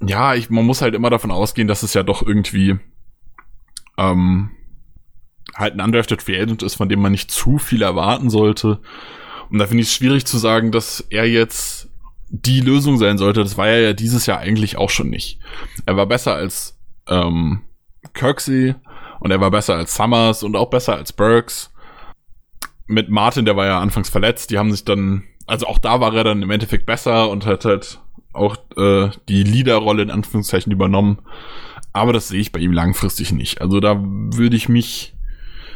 [0.00, 2.78] ja, ich, man muss halt immer davon ausgehen, dass es ja doch irgendwie
[3.98, 4.50] ähm,
[5.54, 8.80] halt ein undrafted Free Agent ist, von dem man nicht zu viel erwarten sollte.
[9.50, 11.88] Und da finde ich es schwierig zu sagen, dass er jetzt
[12.28, 13.42] die Lösung sein sollte.
[13.42, 15.40] Das war er ja dieses Jahr eigentlich auch schon nicht.
[15.84, 16.78] Er war besser als
[17.08, 17.62] ähm,
[18.14, 18.76] Kirksey
[19.20, 21.72] und er war besser als Summers und auch besser als Burks.
[22.86, 26.14] Mit Martin, der war ja anfangs verletzt, die haben sich dann, also auch da war
[26.14, 28.00] er dann im Endeffekt besser und hat halt
[28.32, 31.18] auch äh, die Leaderrolle in Anführungszeichen übernommen.
[31.92, 33.60] Aber das sehe ich bei ihm langfristig nicht.
[33.60, 35.14] Also da würde ich mich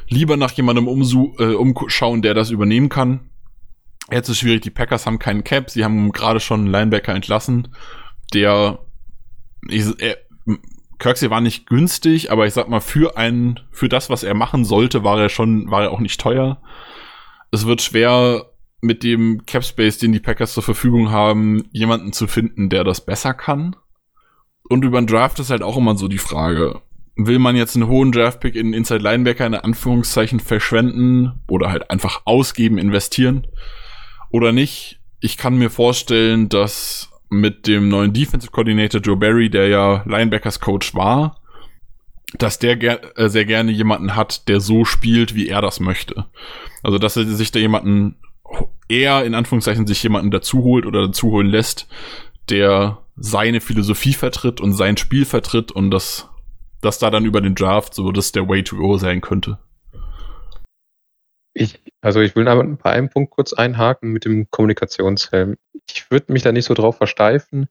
[0.08, 3.30] lieber nach jemandem umsu äh, umschauen, der das übernehmen kann.
[4.10, 7.68] Jetzt ist schwierig, die Packers haben keinen Cap, sie haben gerade schon einen Linebacker entlassen,
[8.32, 8.80] der
[9.68, 10.18] ich, er,
[10.98, 14.64] Kirksey war nicht günstig, aber ich sag mal, für einen, für das, was er machen
[14.64, 16.60] sollte, war er schon, war er auch nicht teuer.
[17.50, 18.46] Es wird schwer,
[18.84, 23.04] mit dem Cap Space, den die Packers zur Verfügung haben, jemanden zu finden, der das
[23.04, 23.76] besser kann.
[24.68, 26.82] Und über den Draft ist halt auch immer so die Frage,
[27.16, 32.22] will man jetzt einen hohen Draftpick in Inside Linebacker in Anführungszeichen verschwenden oder halt einfach
[32.26, 33.46] ausgeben, investieren
[34.30, 35.00] oder nicht?
[35.20, 40.60] Ich kann mir vorstellen, dass mit dem neuen Defensive Coordinator Joe Barry, der ja Linebackers
[40.60, 41.40] Coach war,
[42.38, 46.26] dass der ger äh, sehr gerne jemanden hat, der so spielt, wie er das möchte.
[46.82, 48.16] Also, dass er sich da jemanden
[48.88, 51.88] eher in Anführungszeichen sich jemanden dazu holt oder dazu holen lässt,
[52.50, 56.28] der seine Philosophie vertritt und sein Spiel vertritt und das,
[56.80, 59.58] das da dann über den Draft so das der Way to go sein könnte.
[61.54, 65.56] Ich, also ich will aber bei einem Punkt kurz einhaken mit dem Kommunikationshelm.
[65.88, 67.68] Ich würde mich da nicht so drauf versteifen.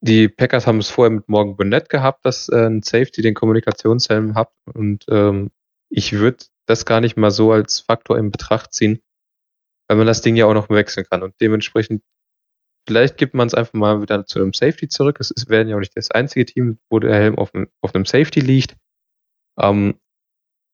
[0.00, 4.34] Die Packers haben es vorher mit Morgan Burnett gehabt, dass äh, ein Safety den Kommunikationshelm
[4.36, 5.50] hat und ähm,
[5.90, 9.00] ich würde das gar nicht mal so als Faktor in Betracht ziehen,
[9.88, 11.22] weil man das Ding ja auch noch wechseln kann.
[11.22, 12.02] Und dementsprechend,
[12.86, 15.18] vielleicht gibt man es einfach mal wieder zu einem Safety zurück.
[15.20, 18.04] Es werden ja auch nicht das einzige Team, wo der Helm auf, einem, auf einem
[18.04, 18.76] Safety liegt.
[19.58, 19.98] Ähm,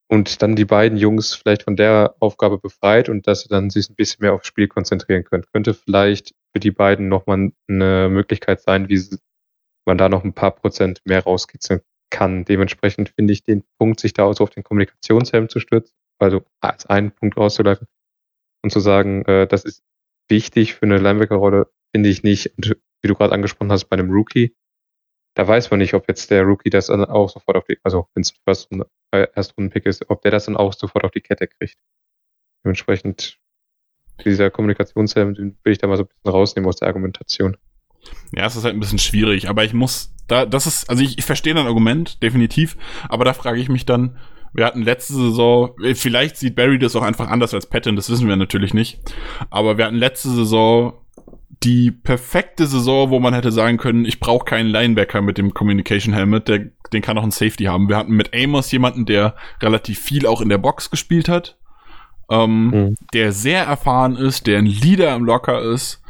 [0.09, 3.89] und dann die beiden Jungs vielleicht von der Aufgabe befreit und dass sie dann sich
[3.89, 5.45] ein bisschen mehr aufs Spiel konzentrieren können.
[5.53, 9.03] Könnte vielleicht für die beiden nochmal eine Möglichkeit sein, wie
[9.87, 12.45] man da noch ein paar Prozent mehr rauskitzeln kann.
[12.45, 16.87] Dementsprechend finde ich den Punkt, sich da so auf den Kommunikationshelm zu stürzen, also als
[16.87, 17.89] einen Punkt rauszugreifen,
[18.63, 19.83] und zu sagen, äh, das ist
[20.29, 22.53] wichtig für eine Linebacker-Rolle, finde ich nicht.
[22.57, 24.55] Und wie du gerade angesprochen hast, bei einem Rookie,
[25.35, 28.07] da weiß man nicht, ob jetzt der Rookie das dann auch sofort auf die, also
[28.15, 31.49] wenn es ein äh, Erstrunden-Pick ist, ob der das dann auch sofort auf die Kette
[31.49, 31.77] kriegt.
[32.65, 33.39] Dementsprechend
[34.25, 37.57] dieser Kommunikationshelm, den will ich da mal so ein bisschen rausnehmen aus der Argumentation.
[38.33, 41.19] Ja, es ist halt ein bisschen schwierig, aber ich muss, da, das ist, also ich,
[41.19, 42.77] ich verstehe dein Argument, definitiv,
[43.09, 44.19] aber da frage ich mich dann,
[44.53, 48.09] wir hatten letzte Saison, äh, vielleicht sieht Barry das auch einfach anders als Patton, das
[48.09, 49.01] wissen wir natürlich nicht.
[49.51, 51.04] Aber wir hatten letzte Saison
[51.65, 56.13] die perfekte Saison, wo man hätte sagen können, ich brauche keinen Linebacker mit dem Communication
[56.13, 57.89] Helmet, der, den kann auch ein Safety haben.
[57.89, 61.57] Wir hatten mit Amos jemanden, der relativ viel auch in der Box gespielt hat,
[62.31, 62.95] ähm, mhm.
[63.15, 66.03] der sehr erfahren ist, der ein Leader im Locker ist.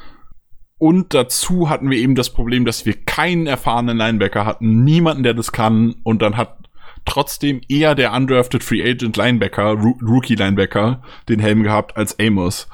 [0.79, 5.35] Und dazu hatten wir eben das Problem, dass wir keinen erfahrenen Linebacker hatten, niemanden, der
[5.35, 5.95] das kann.
[6.03, 6.59] Und dann hat
[7.05, 12.69] trotzdem eher der undrafted Free Agent Linebacker, Rookie Linebacker, den Helm gehabt als Amos.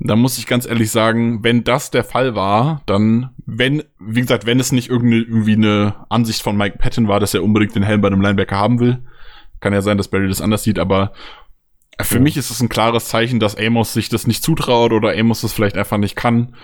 [0.00, 4.44] Da muss ich ganz ehrlich sagen, wenn das der Fall war, dann, wenn, wie gesagt,
[4.44, 8.00] wenn es nicht irgendwie eine Ansicht von Mike Patton war, dass er unbedingt den Helm
[8.00, 9.04] bei einem Linebacker haben will,
[9.60, 11.12] kann ja sein, dass Barry das anders sieht, aber
[12.00, 12.20] für ja.
[12.20, 15.52] mich ist es ein klares Zeichen, dass Amos sich das nicht zutraut oder Amos das
[15.52, 16.56] vielleicht einfach nicht kann.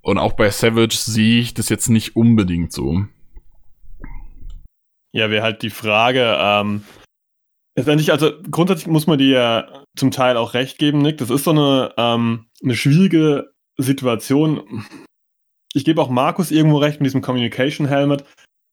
[0.00, 3.04] Und auch bei Savage sehe ich das jetzt nicht unbedingt so.
[5.12, 6.84] Ja, wäre halt die Frage, ähm,
[7.76, 11.18] letztendlich, also grundsätzlich muss man dir ja zum Teil auch recht geben, Nick.
[11.18, 14.86] Das ist so eine, ähm, eine schwierige Situation.
[15.74, 18.24] Ich gebe auch Markus irgendwo recht mit diesem Communication Helmet.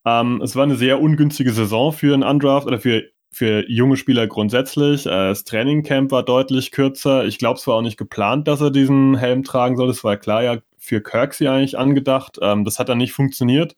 [0.05, 4.27] Ähm, es war eine sehr ungünstige Saison für einen Undraft oder für für junge Spieler
[4.27, 5.05] grundsätzlich.
[5.05, 7.25] Äh, das Trainingcamp war deutlich kürzer.
[7.25, 9.88] Ich glaube, es war auch nicht geplant, dass er diesen Helm tragen soll.
[9.88, 12.39] Das war klar ja für Kirksey eigentlich angedacht.
[12.41, 13.75] Ähm, das hat dann nicht funktioniert.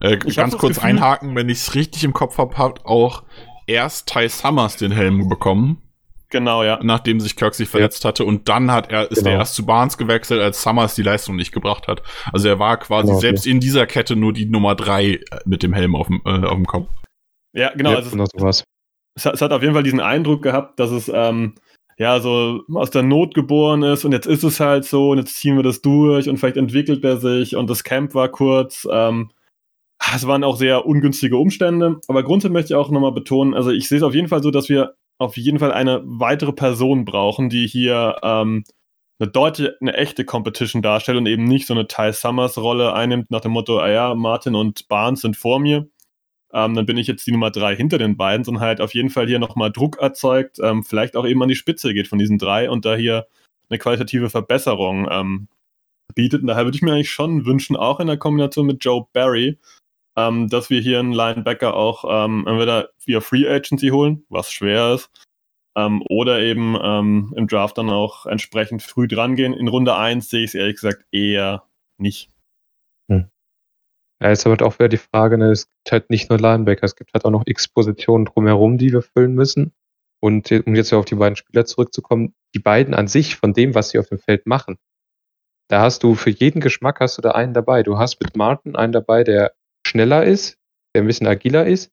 [0.00, 3.24] Äh, ganz kurz Gefühl, einhaken, wenn ich es richtig im Kopf habe, hat auch
[3.68, 5.82] erst Ty Summers den Helm bekommen.
[6.30, 6.78] Genau, ja.
[6.82, 8.08] Nachdem sich Kirk sich verletzt ja.
[8.08, 9.30] hatte und dann hat er, ist genau.
[9.30, 12.02] er erst zu Barnes gewechselt, als Summers die Leistung nicht gebracht hat.
[12.32, 13.52] Also er war quasi genau, selbst ja.
[13.52, 16.54] in dieser Kette nur die Nummer drei äh, mit dem Helm auf dem, äh, auf
[16.54, 16.88] dem Kopf.
[17.54, 17.90] Ja, genau.
[17.90, 18.64] Ja, also genau sowas.
[19.16, 21.54] Es, es, hat auf jeden Fall diesen Eindruck gehabt, dass es ähm,
[21.96, 25.36] ja so aus der Not geboren ist und jetzt ist es halt so und jetzt
[25.36, 28.86] ziehen wir das durch und vielleicht entwickelt er sich und das Camp war kurz.
[28.90, 29.30] Ähm,
[30.14, 33.88] es waren auch sehr ungünstige Umstände, aber grundsätzlich möchte ich auch nochmal betonen, also ich
[33.88, 37.48] sehe es auf jeden Fall so, dass wir auf jeden Fall eine weitere Person brauchen,
[37.48, 38.64] die hier ähm,
[39.18, 43.30] eine deutliche, eine echte Competition darstellt und eben nicht so eine Ty Summers Rolle einnimmt
[43.30, 45.88] nach dem Motto, ah ja, Martin und Barnes sind vor mir,
[46.52, 49.10] ähm, dann bin ich jetzt die Nummer drei hinter den beiden, sondern halt auf jeden
[49.10, 52.38] Fall hier nochmal Druck erzeugt, ähm, vielleicht auch eben an die Spitze geht von diesen
[52.38, 53.26] drei und da hier
[53.68, 55.48] eine qualitative Verbesserung ähm,
[56.14, 56.40] bietet.
[56.40, 59.58] Und daher würde ich mir eigentlich schon wünschen, auch in der Kombination mit Joe Barry,
[60.18, 64.94] ähm, dass wir hier einen Linebacker auch ähm, entweder via Free Agency holen, was schwer
[64.94, 65.10] ist,
[65.76, 69.52] ähm, oder eben ähm, im Draft dann auch entsprechend früh dran gehen.
[69.52, 71.62] In Runde 1 sehe ich es ehrlich gesagt eher
[71.98, 72.30] nicht.
[73.08, 73.30] Hm.
[74.20, 76.96] Ja, jetzt aber auch wieder die Frage, ne, es gibt halt nicht nur Linebacker, es
[76.96, 79.72] gibt halt auch noch x Positionen drumherum, die wir füllen müssen.
[80.20, 83.90] Und um jetzt auf die beiden Spieler zurückzukommen, die beiden an sich von dem, was
[83.90, 84.78] sie auf dem Feld machen,
[85.68, 87.84] da hast du für jeden Geschmack hast du da einen dabei.
[87.84, 89.52] Du hast mit Martin einen dabei, der
[89.88, 90.58] schneller ist,
[90.94, 91.92] der ein bisschen agiler ist.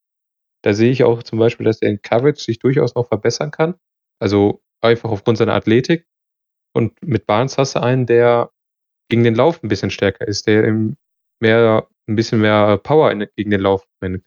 [0.64, 3.76] Da sehe ich auch zum Beispiel, dass er in Coverage sich durchaus noch verbessern kann.
[4.20, 6.08] Also einfach aufgrund seiner Athletik.
[6.74, 8.52] Und mit Barnes hast du einen, der
[9.10, 10.72] gegen den Lauf ein bisschen stärker ist, der
[11.40, 14.26] mehr, ein bisschen mehr Power in, gegen den Lauf bringt.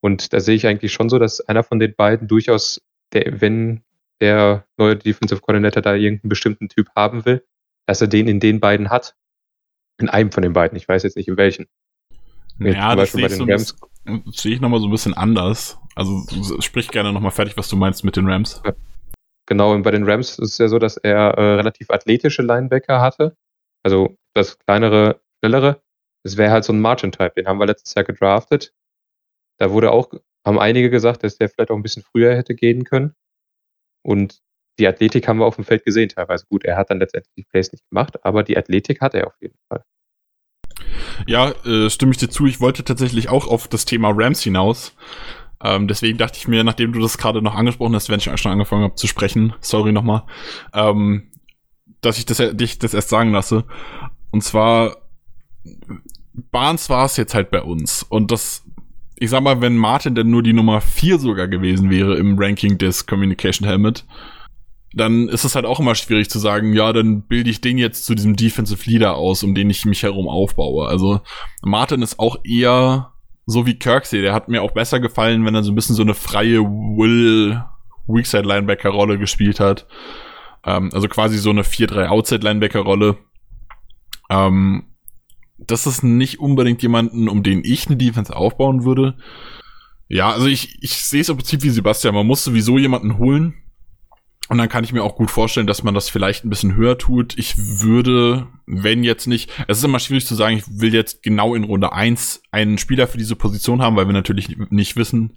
[0.00, 2.80] Und da sehe ich eigentlich schon so, dass einer von den beiden durchaus,
[3.12, 3.82] der, wenn
[4.20, 7.44] der neue Defensive Coordinator da irgendeinen bestimmten Typ haben will,
[7.86, 9.16] dass er den in den beiden hat.
[10.00, 10.76] In einem von den beiden.
[10.76, 11.66] Ich weiß jetzt nicht in welchen.
[12.58, 13.76] Ja, das sehe ich, so Rams.
[14.32, 15.78] sehe ich nochmal so ein bisschen anders.
[15.94, 16.24] Also
[16.60, 18.62] sprich gerne nochmal fertig, was du meinst mit den Rams.
[19.46, 23.00] Genau, und bei den Rams ist es ja so, dass er äh, relativ athletische Linebacker
[23.00, 23.36] hatte.
[23.82, 25.82] Also das kleinere, schnellere.
[26.24, 27.32] Das wäre halt so ein Margin-Type.
[27.36, 28.74] Den haben wir letztes Jahr gedraftet.
[29.58, 30.12] Da wurde auch,
[30.46, 33.14] haben einige gesagt, dass der vielleicht auch ein bisschen früher hätte gehen können.
[34.04, 34.40] Und
[34.78, 36.46] die Athletik haben wir auf dem Feld gesehen teilweise.
[36.48, 39.34] Gut, er hat dann letztendlich die Plays nicht gemacht, aber die Athletik hat er auf
[39.40, 39.84] jeden Fall.
[41.26, 42.46] Ja, äh, stimme ich dir zu.
[42.46, 44.94] Ich wollte tatsächlich auch auf das Thema Rams hinaus.
[45.62, 48.52] Ähm, deswegen dachte ich mir, nachdem du das gerade noch angesprochen hast, wenn ich schon
[48.52, 50.22] angefangen habe zu sprechen, sorry nochmal,
[50.72, 51.30] ähm,
[52.00, 53.64] dass ich das, dich das erst sagen lasse.
[54.30, 54.96] Und zwar,
[56.34, 58.04] Barnes war es jetzt halt bei uns.
[58.04, 58.64] Und das,
[59.16, 62.78] ich sag mal, wenn Martin denn nur die Nummer 4 sogar gewesen wäre im Ranking
[62.78, 64.04] des Communication Helmet,
[64.92, 68.06] dann ist es halt auch immer schwierig zu sagen, ja, dann bilde ich den jetzt
[68.06, 70.88] zu diesem Defensive Leader aus, um den ich mich herum aufbaue.
[70.88, 71.20] Also
[71.62, 73.12] Martin ist auch eher
[73.46, 76.02] so wie Kirksey, der hat mir auch besser gefallen, wenn er so ein bisschen so
[76.02, 77.62] eine freie Will
[78.06, 79.86] Weakside Linebacker Rolle gespielt hat.
[80.64, 83.16] Ähm, also quasi so eine 4-3 Outside Linebacker Rolle.
[84.30, 84.84] Ähm,
[85.58, 89.16] das ist nicht unbedingt jemanden, um den ich eine Defense aufbauen würde.
[90.08, 92.14] Ja, also ich, ich sehe es im Prinzip wie Sebastian.
[92.14, 93.54] Man muss sowieso jemanden holen,
[94.48, 96.96] und dann kann ich mir auch gut vorstellen, dass man das vielleicht ein bisschen höher
[96.96, 97.36] tut.
[97.36, 101.54] Ich würde, wenn jetzt nicht, es ist immer schwierig zu sagen, ich will jetzt genau
[101.54, 105.36] in Runde eins einen Spieler für diese Position haben, weil wir natürlich nicht wissen,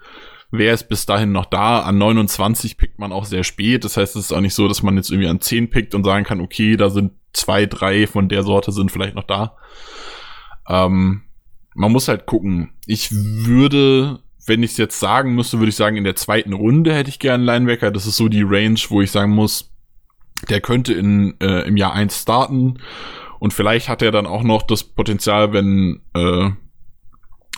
[0.49, 1.81] wer ist bis dahin noch da.
[1.81, 3.83] An 29 pickt man auch sehr spät.
[3.83, 6.05] Das heißt, es ist auch nicht so, dass man jetzt irgendwie an 10 pickt und
[6.05, 9.57] sagen kann, okay, da sind zwei, drei von der Sorte sind vielleicht noch da.
[10.69, 11.23] Ähm,
[11.73, 12.73] man muss halt gucken.
[12.85, 14.19] Ich würde
[14.51, 17.19] wenn ich es jetzt sagen müsste, würde ich sagen, in der zweiten Runde hätte ich
[17.19, 17.89] gerne einen Linebacker.
[17.89, 19.71] Das ist so die Range, wo ich sagen muss,
[20.49, 22.79] der könnte in, äh, im Jahr eins starten.
[23.39, 26.49] Und vielleicht hat er dann auch noch das Potenzial, wenn äh,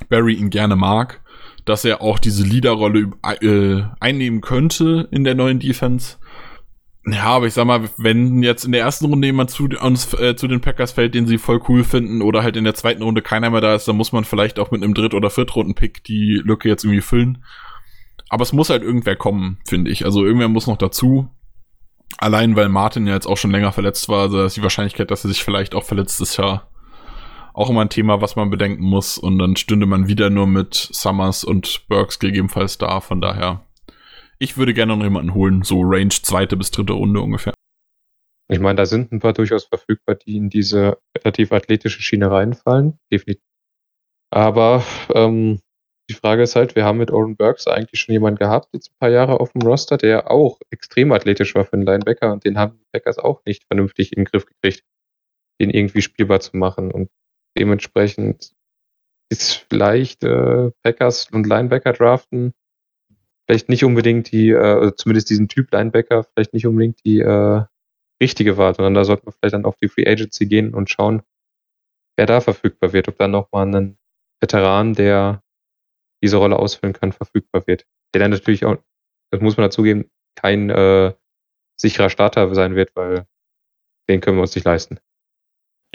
[0.08, 1.22] Barry ihn gerne mag,
[1.66, 6.18] dass er auch diese Leaderrolle äh, einnehmen könnte in der neuen Defense.
[7.06, 10.36] Ja, aber ich sag mal, wenn jetzt in der ersten Runde jemand zu uns äh,
[10.38, 13.22] zu den Packers fällt, den sie voll cool finden, oder halt in der zweiten Runde
[13.22, 16.42] keiner mehr da ist, dann muss man vielleicht auch mit einem Dritt- oder Viertrunden-Pick die
[16.44, 17.44] Lücke jetzt irgendwie füllen.
[18.30, 20.06] Aber es muss halt irgendwer kommen, finde ich.
[20.06, 21.28] Also irgendwer muss noch dazu.
[22.20, 25.26] Allein weil Martin ja jetzt auch schon länger verletzt war, also ist die Wahrscheinlichkeit, dass
[25.26, 26.68] er sich vielleicht auch verletzt, ist ja
[27.54, 29.18] auch immer ein Thema, was man bedenken muss.
[29.18, 33.02] Und dann stünde man wieder nur mit Summers und Burks gegebenenfalls da.
[33.02, 33.62] Von daher
[34.40, 37.54] ich würde gerne noch jemanden holen, so Range zweite bis dritte Runde ungefähr.
[38.50, 43.00] Ich meine, da sind ein paar durchaus verfügbar, die in diese relativ athletische Schiene reinfallen.
[43.12, 43.44] Definitiv.
[44.32, 45.62] Aber ähm,
[46.10, 48.98] die Frage ist halt, wir haben mit Oren Burks eigentlich schon jemanden gehabt, jetzt ein
[49.00, 52.58] paar Jahre auf dem Roster, der auch extrem athletisch war für einen Linebacker und den
[52.58, 54.84] haben die Packers auch nicht vernünftig in den Griff gekriegt,
[55.62, 56.92] den irgendwie spielbar zu machen.
[56.92, 57.10] Und
[57.58, 58.54] dementsprechend
[59.32, 62.54] ist vielleicht äh, Packers und Linebacker draften
[63.46, 67.64] vielleicht nicht unbedingt die, äh, zumindest diesen Typ Linebacker, vielleicht nicht unbedingt die äh,
[68.22, 71.24] richtige Wahl, sondern da sollte man vielleicht dann auf die Free Agency gehen und schauen,
[72.18, 73.98] wer da verfügbar wird, ob dann nochmal ein
[74.42, 75.44] Veteran, der
[76.24, 77.86] diese Rolle ausfüllen kann, verfügbar wird.
[78.14, 78.78] Der dann natürlich auch,
[79.32, 81.14] das muss man dazugeben, kein äh,
[81.80, 83.26] sicherer Starter sein wird, weil
[84.10, 85.00] den können wir uns nicht leisten.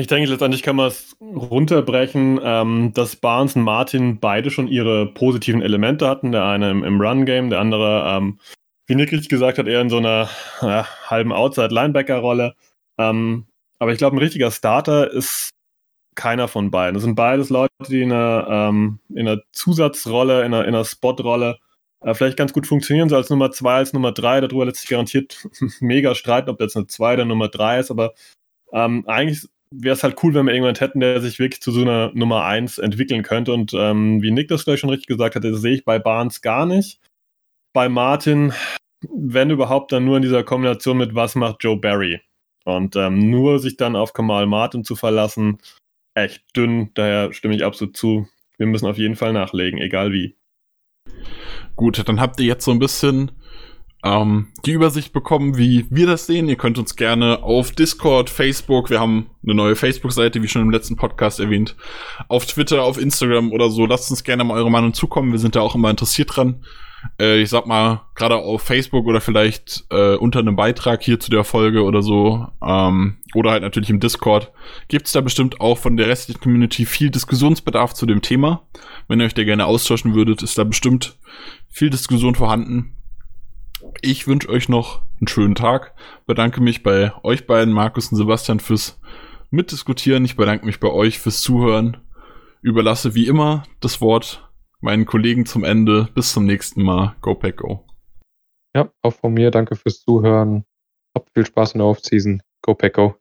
[0.00, 5.12] Ich denke, letztendlich kann man es runterbrechen, ähm, dass Barnes und Martin beide schon ihre
[5.12, 6.30] positiven Elemente hatten.
[6.30, 8.38] Der eine im, im Run-Game, der andere, ähm,
[8.86, 10.30] wie Nick richtig gesagt hat, eher in so einer
[10.62, 12.54] ja, halben Outside-Linebacker-Rolle.
[12.96, 13.48] Ähm,
[13.80, 15.50] aber ich glaube, ein richtiger Starter ist
[16.14, 16.94] keiner von beiden.
[16.94, 20.84] Das sind beides Leute, die in einer, ähm, in einer Zusatzrolle, in einer, in einer
[20.84, 21.58] Spot-Rolle
[22.02, 24.42] äh, vielleicht ganz gut funktionieren, so als Nummer 2, als Nummer 3.
[24.42, 25.48] Darüber lässt sich garantiert
[25.80, 28.14] mega streiten, ob das eine 2 oder Nummer 3 ist, aber
[28.72, 31.82] ähm, eigentlich wäre es halt cool, wenn wir irgendjemand hätten, der sich wirklich zu so
[31.82, 33.52] einer Nummer 1 entwickeln könnte.
[33.52, 36.40] Und ähm, wie Nick das gleich schon richtig gesagt hat, das sehe ich bei Barnes
[36.40, 37.00] gar nicht.
[37.72, 38.52] Bei Martin,
[39.14, 42.20] wenn überhaupt, dann nur in dieser Kombination mit was macht Joe Barry.
[42.64, 45.58] Und ähm, nur sich dann auf Kamal Martin zu verlassen,
[46.14, 46.90] echt dünn.
[46.94, 48.28] Daher stimme ich absolut zu.
[48.56, 50.36] Wir müssen auf jeden Fall nachlegen, egal wie.
[51.76, 53.30] Gut, dann habt ihr jetzt so ein bisschen
[54.04, 56.48] ähm, die Übersicht bekommen, wie wir das sehen.
[56.48, 60.70] Ihr könnt uns gerne auf Discord, Facebook, wir haben eine neue Facebook-Seite, wie schon im
[60.70, 61.76] letzten Podcast erwähnt,
[62.28, 63.86] auf Twitter, auf Instagram oder so.
[63.86, 65.32] Lasst uns gerne mal eure Meinung zukommen.
[65.32, 66.64] Wir sind da auch immer interessiert dran.
[67.20, 71.30] Äh, ich sag mal, gerade auf Facebook oder vielleicht äh, unter einem Beitrag hier zu
[71.30, 74.52] der Folge oder so, ähm, oder halt natürlich im Discord,
[74.88, 78.62] gibt's da bestimmt auch von der restlichen Community viel Diskussionsbedarf zu dem Thema.
[79.06, 81.18] Wenn ihr euch da gerne austauschen würdet, ist da bestimmt
[81.68, 82.94] viel Diskussion vorhanden.
[84.02, 85.94] Ich wünsche euch noch einen schönen Tag.
[86.26, 89.00] Bedanke mich bei euch beiden, Markus und Sebastian, fürs
[89.50, 90.24] Mitdiskutieren.
[90.24, 91.96] Ich bedanke mich bei euch fürs Zuhören.
[92.60, 94.48] Überlasse wie immer das Wort
[94.80, 96.08] meinen Kollegen zum Ende.
[96.14, 97.14] Bis zum nächsten Mal.
[97.20, 97.84] Go Pack Go.
[98.74, 99.50] Ja, auch von mir.
[99.50, 100.64] Danke fürs Zuhören.
[101.14, 102.42] Habt viel Spaß in der Offseason.
[102.62, 103.14] Go Pack Go.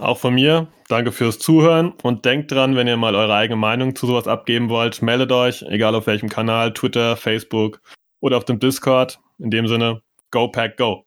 [0.00, 3.94] Auch von mir, danke fürs Zuhören und denkt dran, wenn ihr mal eure eigene Meinung
[3.94, 7.82] zu sowas abgeben wollt, meldet euch, egal auf welchem Kanal, Twitter, Facebook
[8.20, 9.20] oder auf dem Discord.
[9.38, 11.04] In dem Sinne, go pack, go.